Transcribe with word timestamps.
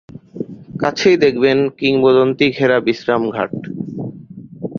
কাছেই 0.79 1.17
দেখবেন 1.17 1.57
কিংবদন্তি 1.79 2.45
ঘেরা 2.49 2.77
বিশ্রামঘাট। 2.79 3.53